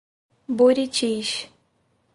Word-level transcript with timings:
Buritis 0.47 1.45